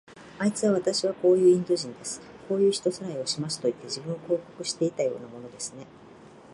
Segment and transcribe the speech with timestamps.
[0.39, 2.21] あいつは、わたしはこういうインド人です。
[2.49, 5.85] こういう人さらいをしますといって、自分を広告していたようなものですね。